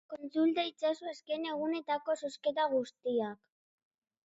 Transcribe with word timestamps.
Kontsulta 0.11 0.63
itzazu 0.69 1.09
azken 1.11 1.45
egunetako 1.51 2.17
zozketa 2.23 2.67
guztiak. 2.75 3.47